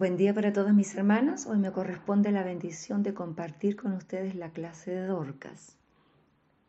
[0.00, 1.44] Buen día para todos mis hermanos.
[1.44, 5.76] Hoy me corresponde la bendición de compartir con ustedes la clase de Dorcas.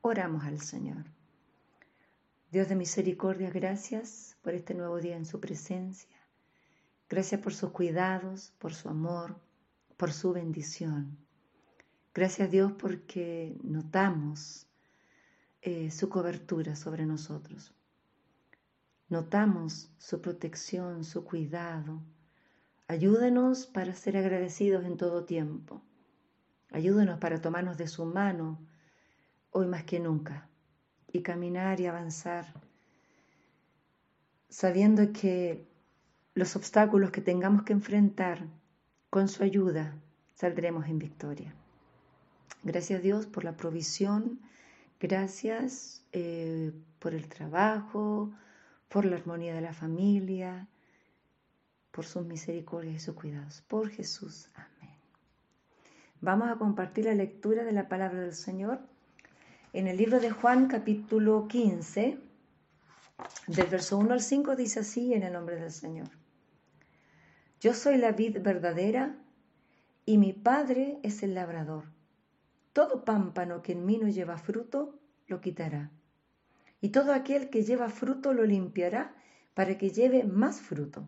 [0.01, 1.05] Oramos al Señor.
[2.51, 6.17] Dios de misericordia, gracias por este nuevo día en su presencia.
[7.07, 9.39] Gracias por sus cuidados, por su amor,
[9.95, 11.17] por su bendición.
[12.13, 14.67] Gracias Dios porque notamos
[15.61, 17.73] eh, su cobertura sobre nosotros.
[19.07, 22.03] Notamos su protección, su cuidado
[22.91, 25.81] Ayúdenos para ser agradecidos en todo tiempo.
[26.71, 28.59] Ayúdenos para tomarnos de su mano
[29.51, 30.49] hoy más que nunca
[31.07, 32.53] y caminar y avanzar
[34.49, 35.65] sabiendo que
[36.33, 38.45] los obstáculos que tengamos que enfrentar
[39.09, 39.95] con su ayuda
[40.35, 41.55] saldremos en victoria.
[42.61, 44.41] Gracias Dios por la provisión,
[44.99, 48.33] gracias eh, por el trabajo,
[48.89, 50.67] por la armonía de la familia,
[51.91, 53.63] por sus misericordias y sus cuidados.
[53.67, 54.49] Por Jesús.
[54.55, 54.95] Amén.
[56.21, 58.79] Vamos a compartir la lectura de la palabra del Señor
[59.73, 62.17] en el libro de Juan capítulo 15,
[63.47, 66.09] del verso 1 al 5 dice así en el nombre del Señor.
[67.61, 69.15] Yo soy la vid verdadera
[70.05, 71.85] y mi Padre es el labrador.
[72.73, 75.89] Todo pámpano que en mí no lleva fruto, lo quitará.
[76.81, 79.15] Y todo aquel que lleva fruto lo limpiará
[79.53, 81.07] para que lleve más fruto.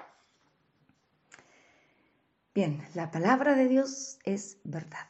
[2.53, 5.07] Bien, la palabra de Dios es verdad.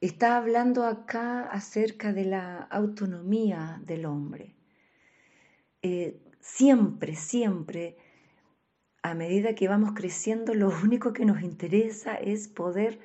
[0.00, 4.54] Está hablando acá acerca de la autonomía del hombre.
[5.82, 7.98] Eh, siempre, siempre,
[9.02, 12.98] a medida que vamos creciendo, lo único que nos interesa es poder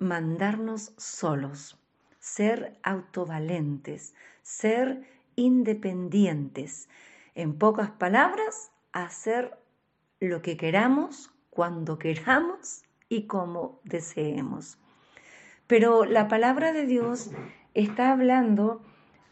[0.00, 1.80] mandarnos solos,
[2.18, 5.06] ser autovalentes, ser
[5.36, 6.88] independientes.
[7.36, 9.56] En pocas palabras, hacer
[10.18, 14.76] lo que queramos cuando queramos y como deseemos.
[15.66, 17.30] Pero la palabra de Dios
[17.72, 18.82] está hablando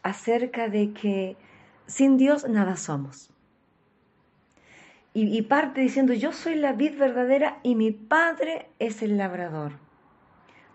[0.01, 1.37] acerca de que
[1.85, 3.29] sin Dios nada somos.
[5.13, 9.73] Y, parte diciendo, yo soy la vid verdadera y mi Padre es el labrador.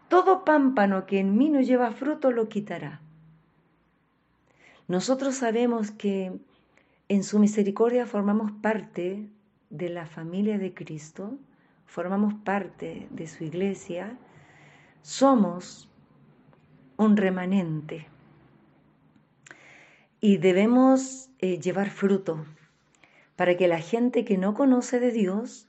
[0.08, 3.02] Todo pámpano que en mí no lleva fruto lo quitará.
[4.88, 6.40] Nosotros sabemos que
[7.08, 9.28] en su misericordia formamos parte
[9.70, 11.38] de la familia de Cristo,
[11.86, 14.18] formamos parte de su iglesia,
[15.02, 15.88] somos
[16.96, 18.08] un remanente
[20.20, 22.44] y debemos eh, llevar fruto
[23.36, 25.66] para que la gente que no conoce de Dios,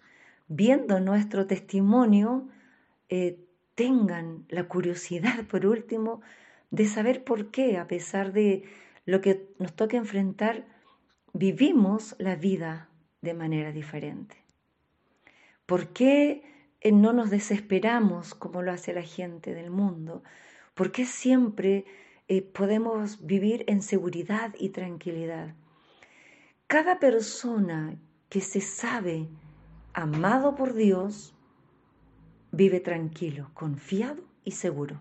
[0.50, 2.50] viendo nuestro testimonio,
[3.08, 3.40] eh,
[3.76, 6.22] tengan la curiosidad, por último,
[6.70, 8.64] de saber por qué, a pesar de
[9.06, 10.66] lo que nos toca enfrentar,
[11.34, 12.91] vivimos la vida
[13.22, 14.36] de manera diferente?
[15.66, 16.44] ¿Por qué
[16.82, 20.24] eh, no nos desesperamos como lo hace la gente del mundo?
[20.74, 21.86] ¿Por qué siempre
[22.28, 25.56] eh, podemos vivir en seguridad y tranquilidad?
[26.68, 27.98] Cada persona
[28.30, 29.28] que se sabe
[29.94, 31.36] amado por Dios
[32.52, 35.00] vive tranquilo, confiado y seguro,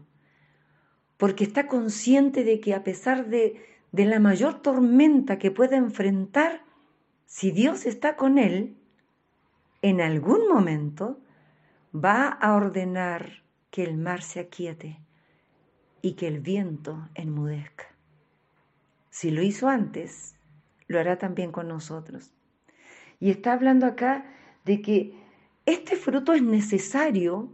[1.16, 6.64] porque está consciente de que a pesar de, de la mayor tormenta que pueda enfrentar,
[7.30, 8.76] si Dios está con él,
[9.82, 11.20] en algún momento
[11.94, 14.98] va a ordenar que el mar se aquiete
[16.02, 17.86] y que el viento enmudezca.
[19.10, 20.34] Si lo hizo antes,
[20.88, 22.32] lo hará también con nosotros.
[23.20, 24.26] Y está hablando acá
[24.64, 25.14] de que
[25.66, 27.48] este fruto es necesario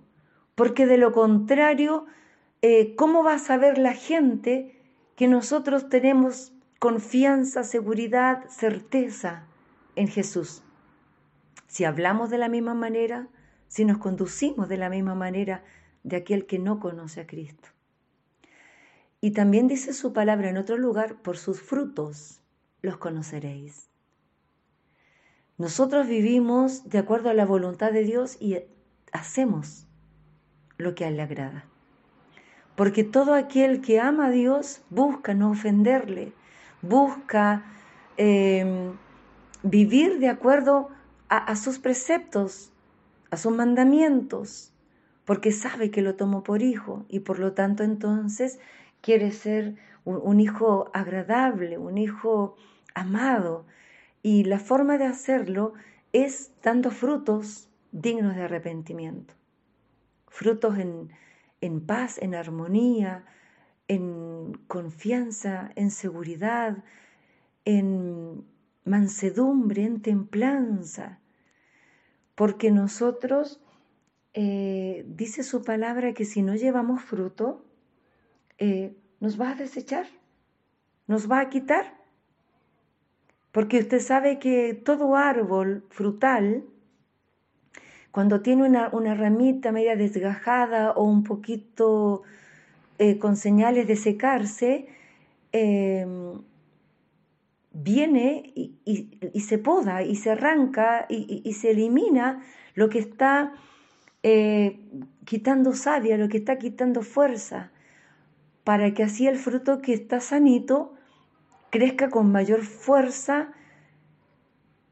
[0.55, 2.07] porque de lo contrario,
[2.63, 4.81] eh, ¿cómo va a saber la gente
[5.17, 9.47] que nosotros tenemos confianza, seguridad, certeza
[9.97, 10.63] en Jesús.
[11.67, 13.29] Si hablamos de la misma manera,
[13.69, 15.65] si nos conducimos de la misma manera
[16.05, 17.69] de aquel que no conoce a Cristo.
[19.21, 22.41] Y también dice su palabra en otro lugar, por sus frutos
[22.83, 23.91] los conoceréis.
[25.59, 28.59] Nosotros vivimos de acuerdo a la voluntad de Dios y
[29.11, 29.87] hacemos
[30.77, 31.65] lo que a Él le agrada.
[32.77, 36.35] Porque todo aquel que ama a Dios busca no ofenderle,
[36.83, 37.65] busca
[38.19, 38.93] eh,
[39.71, 40.89] vivir de acuerdo
[41.29, 42.73] a, sus preceptos,
[43.31, 44.73] a sus mandamientos,
[45.25, 48.61] porque sabe que lo tomó por hijo y por lo tanto entonces
[49.01, 49.75] quiere ser
[50.05, 52.57] un, hijo agradable, un hijo
[52.95, 53.67] amado.
[54.23, 55.75] Y la forma de hacerlo
[56.13, 59.35] es dando frutos dignos de arrepentimiento,
[60.29, 61.11] frutos en,
[61.61, 63.25] en paz, en armonía,
[63.89, 66.85] en confianza, en seguridad,
[67.65, 68.45] en
[68.87, 71.19] mansedumbre, en templanza,
[72.35, 73.61] porque nosotros,
[74.33, 77.65] eh, dice su palabra, que si no llevamos fruto,
[78.59, 80.07] eh, nos va a desechar,
[81.07, 81.95] nos va a quitar.
[83.53, 86.65] Porque usted sabe que todo árbol frutal,
[88.13, 92.23] cuando tiene una, ramita media desgajada o un poquito
[92.99, 94.89] eh, con señales de secarse,
[97.83, 102.43] viene y, se poda y se arranca y, se elimina
[102.75, 103.53] lo que está
[104.23, 104.81] eh,
[105.25, 107.71] quitando savia, lo que está quitando fuerza,
[108.65, 110.95] para que así el fruto que está sanito
[111.71, 113.53] crezca con mayor fuerza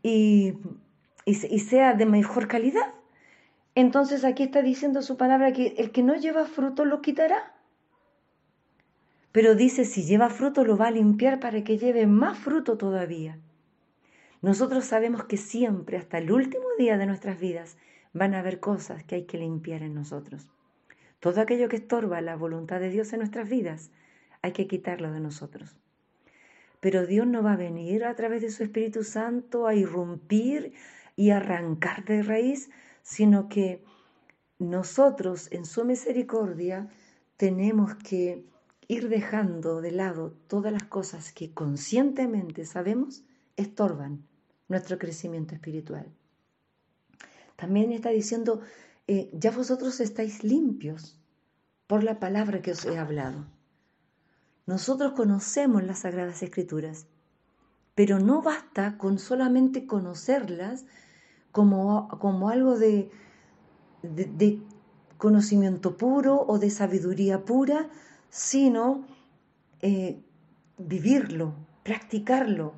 [0.03, 0.55] y,
[1.59, 2.93] sea de mejor calidad.
[3.75, 7.54] Entonces aquí está diciendo su palabra que el que no lleva fruto lo quitará.
[9.35, 13.41] Pero dice, si lleva fruto lo va a limpiar para que lleve más fruto todavía.
[14.43, 17.77] Nosotros sabemos que siempre, hasta el último día de nuestras vidas,
[18.13, 20.47] van a haber cosas que hay que limpiar en nosotros.
[21.19, 23.91] Todo aquello que estorba la voluntad de Dios en nuestras vidas,
[24.41, 25.75] hay que quitarlo de nosotros.
[26.79, 30.75] Pero Dios no va a venir a través de su Espíritu Santo a irrumpir
[31.17, 32.71] y arrancar de raíz,
[33.03, 33.83] sino que
[34.61, 36.89] nosotros en su misericordia
[37.37, 38.45] tenemos que
[38.89, 43.25] ir dejando de lado todas las cosas que conscientemente sabemos
[43.57, 44.27] estorban
[44.69, 46.07] nuestro crecimiento espiritual.
[47.57, 48.61] También está diciendo,
[49.07, 51.19] eh, ya vosotros estáis limpios
[51.87, 53.47] por la palabra que os he hablado.
[54.67, 57.07] Nosotros conocemos las Sagradas Escrituras,
[57.95, 60.87] pero no basta con solamente conocerlas
[61.53, 63.11] como, como algo de,
[64.03, 64.61] de
[65.19, 67.89] conocimiento puro o de sabiduría pura,
[68.35, 69.07] sino
[69.81, 70.21] eh,
[70.77, 71.55] vivirlo,
[71.85, 72.75] practicarlo,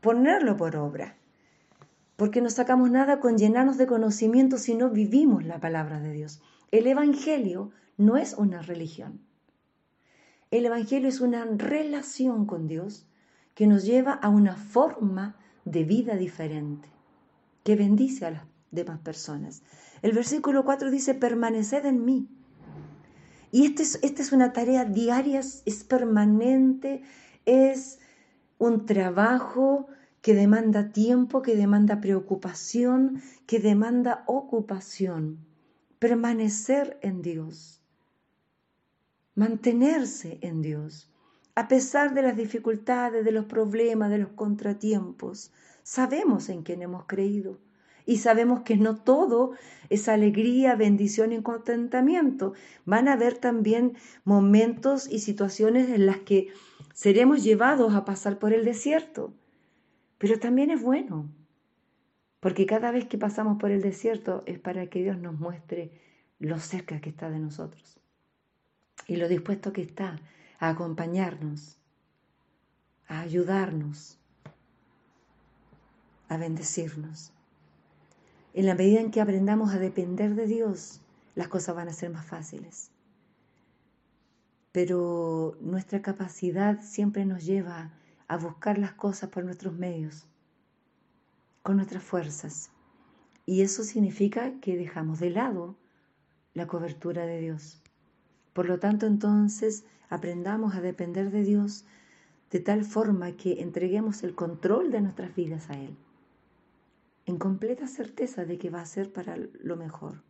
[0.00, 1.16] ponerlo por obra.
[2.14, 6.40] Porque no sacamos nada con llenarnos de conocimiento si no vivimos la palabra de Dios.
[6.70, 9.18] El Evangelio no es una religión.
[10.52, 13.04] El Evangelio es una relación con Dios
[13.56, 15.34] que nos lleva a una forma
[15.64, 16.88] de vida diferente,
[17.64, 19.64] que bendice a las demás personas.
[20.00, 22.28] El versículo 4 dice, permaneced en mí
[23.52, 27.02] y esta es, este es una tarea diaria, es permanente,
[27.44, 28.00] es
[28.58, 29.86] un trabajo
[30.22, 35.44] que demanda tiempo, que demanda preocupación, que demanda ocupación.
[35.98, 37.82] Permanecer en Dios,
[39.34, 41.12] mantenerse en Dios,
[41.54, 45.52] a pesar de las dificultades, de los problemas, de los contratiempos.
[45.82, 47.60] Sabemos en quién hemos creído
[48.06, 49.52] y sabemos que no todo
[49.88, 52.54] es alegría, bendición y contentamiento.
[52.84, 53.94] Van a haber también
[54.24, 56.48] momentos y situaciones en las que
[56.94, 59.32] seremos llevados a pasar por el desierto.
[60.18, 61.28] Pero también es bueno,
[62.40, 65.92] porque cada vez que pasamos por el desierto es para que Dios nos muestre
[66.38, 68.00] lo cerca que está de nosotros
[69.06, 70.18] y lo dispuesto que está
[70.58, 71.76] a acompañarnos,
[73.08, 74.18] a ayudarnos,
[76.28, 77.32] a bendecirnos.
[78.54, 81.00] En la medida en que aprendamos a depender de Dios,
[81.34, 82.90] las cosas van a ser más fáciles.
[84.72, 87.92] Pero nuestra capacidad siempre nos lleva
[88.28, 90.26] a buscar las cosas por nuestros medios,
[91.62, 92.70] con nuestras fuerzas.
[93.46, 95.74] Y eso significa que dejamos de lado
[96.52, 97.80] la cobertura de Dios.
[98.52, 101.86] Por lo tanto, entonces, aprendamos a depender de Dios
[102.50, 105.96] de tal forma que entreguemos el control de nuestras vidas a Él
[107.26, 110.22] en completa certeza de que va a ser para lo mejor.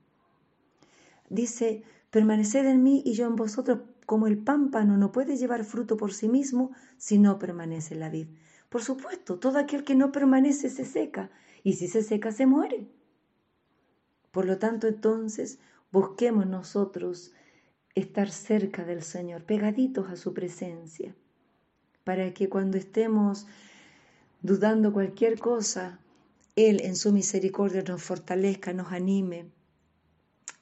[1.28, 5.96] Dice, permaneced en mí y yo en vosotros, como el pámpano no puede llevar fruto
[5.96, 8.28] por sí mismo si no permanece la vid.
[8.68, 11.30] Por supuesto, todo aquel que no permanece se seca,
[11.62, 12.88] y si se seca se muere.
[14.30, 15.58] Por lo tanto, entonces,
[15.90, 17.32] busquemos nosotros
[17.94, 21.14] estar cerca del Señor, pegaditos a su presencia,
[22.04, 23.46] para que cuando estemos
[24.40, 26.00] dudando cualquier cosa,
[26.56, 29.47] él en su misericordia nos fortalezca, nos anime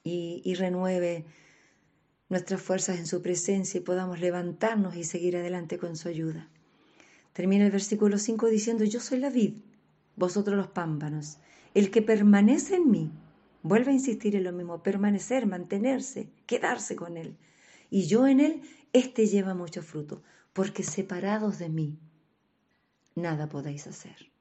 [0.03, 1.25] y, renueve
[2.29, 6.49] nuestras fuerzas en su presencia y podamos levantarnos y seguir adelante con su ayuda.
[7.33, 9.55] Termina el versículo 5 diciendo, yo soy la vid,
[10.15, 11.37] vosotros los pámpanos.
[11.73, 13.11] El que permanece en mí
[13.63, 17.37] Vuelve a insistir en lo mismo, permanecer, mantenerse, quedarse con Él.
[17.89, 21.99] Y yo en Él, éste lleva mucho fruto, porque separados de mí,
[23.15, 24.31] nada podéis hacer.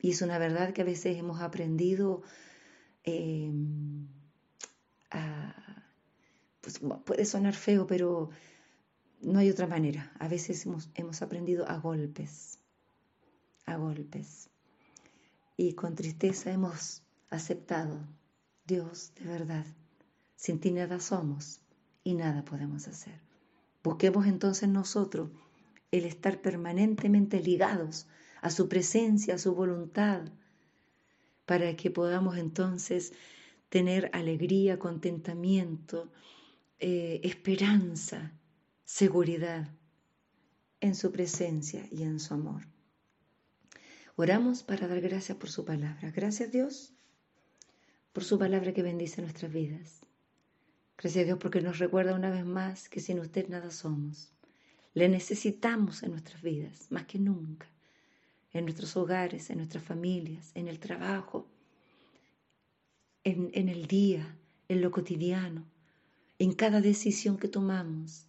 [0.00, 2.22] Y es una verdad que a veces hemos aprendido
[3.04, 4.08] em,
[5.10, 5.84] a,
[6.60, 8.30] pues, puede sonar feo, pero
[9.20, 10.12] no hay otra manera.
[10.18, 12.58] A veces hemos, hemos aprendido a golpes,
[13.66, 14.48] a golpes.
[15.56, 18.00] Y con tristeza hemos aceptado,
[18.66, 19.66] Dios, de verdad,
[20.36, 21.60] sin ti nada somos
[22.02, 23.20] y nada podemos hacer.
[23.82, 25.30] Busquemos entonces nosotros
[25.90, 28.06] el estar permanentemente ligados
[28.40, 30.22] a su presencia, a su voluntad,
[31.46, 33.12] para que podamos entonces
[33.68, 36.10] tener alegría, contentamiento,
[36.78, 38.32] eh, esperanza,
[38.84, 39.68] seguridad
[40.80, 42.66] en su presencia y en su amor.
[44.16, 46.10] Oramos para dar gracias por su palabra.
[46.10, 46.92] Gracias Dios
[48.12, 50.00] por su palabra que bendice nuestras vidas.
[50.98, 54.34] Gracias a Dios porque nos recuerda una vez más que sin usted nada somos.
[54.92, 57.69] Le necesitamos en nuestras vidas, más que nunca,
[58.52, 61.48] en nuestros hogares, en nuestras familias, en el trabajo,
[63.24, 64.36] en, en el día,
[64.68, 65.64] en lo cotidiano,
[66.38, 68.26] en cada decisión que tomamos.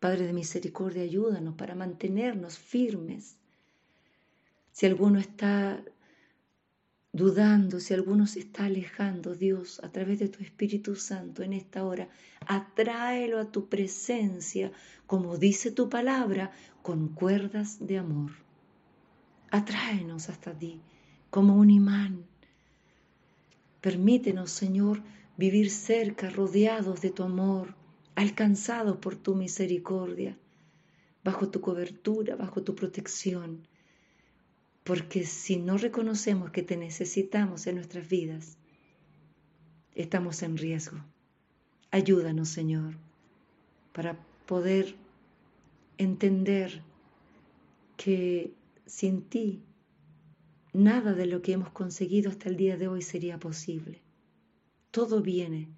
[0.00, 3.36] Padre de misericordia, ayúdanos para mantenernos firmes.
[4.72, 5.82] Si alguno está
[7.12, 11.84] dudando, si alguno se está alejando, Dios, a través de tu Espíritu Santo en esta
[11.84, 12.08] hora,
[12.46, 14.70] atráelo a tu presencia,
[15.06, 18.45] como dice tu palabra, con cuerdas de amor.
[19.50, 20.80] Atráenos hasta ti
[21.30, 22.24] como un imán.
[23.80, 25.02] Permítenos, Señor,
[25.36, 27.74] vivir cerca, rodeados de tu amor,
[28.14, 30.36] alcanzados por tu misericordia,
[31.22, 33.66] bajo tu cobertura, bajo tu protección
[34.86, 38.56] porque si no reconocemos que te necesitamos en nuestras vidas,
[39.96, 40.98] estamos en riesgo.
[41.90, 42.94] Ayúdanos, Señor,
[43.92, 44.94] para poder
[45.98, 46.82] entender
[47.96, 48.52] que
[48.86, 49.62] sin ti
[50.72, 54.02] nada de lo que hemos conseguido hasta el día de hoy sería posible.
[54.90, 55.68] Todo viene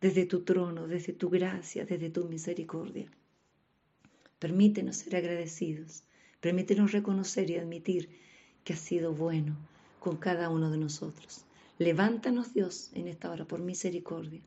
[0.00, 3.10] desde tu trono, desde tu gracia, desde tu misericordia.
[4.38, 6.04] Permítenos ser agradecidos,
[6.40, 8.10] permítenos reconocer y admitir
[8.64, 9.56] que has sido bueno
[9.98, 11.44] con cada uno de nosotros.
[11.78, 14.42] Levántanos, Dios, en esta hora por misericordia.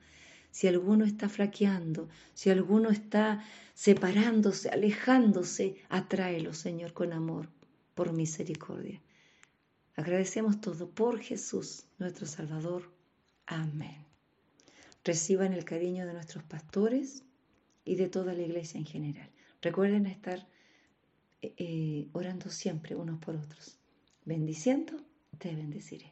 [0.51, 7.47] Si alguno está flaqueando, si alguno está separándose, alejándose, atráelo, Señor, con amor,
[8.01, 8.99] por misericordia.
[9.95, 12.89] Agradecemos todo por Jesús, nuestro Salvador.
[13.45, 14.07] Amén.
[15.03, 17.21] Reciban el cariño de nuestros pastores
[17.85, 19.29] y de toda la iglesia en general.
[19.61, 20.47] Recuerden estar
[21.43, 23.77] eh, eh, orando siempre unos por otros.
[24.25, 24.97] Bendiciendo,
[25.37, 26.11] te bendeciré.